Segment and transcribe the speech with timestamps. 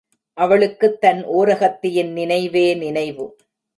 [0.33, 3.37] அவளுக்குத் தன் ஓரகத்தியின் நினைவே நினைவு.